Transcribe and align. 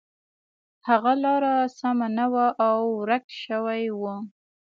هغه 0.87 1.11
لاره 1.23 1.53
سمه 1.79 2.07
نه 2.17 2.25
وه 2.33 2.47
او 2.67 2.79
ورک 2.99 3.25
شوی 3.43 3.83
و. 3.99 4.01